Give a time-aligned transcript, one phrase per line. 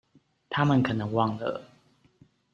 [0.49, 1.63] 她們可能忘了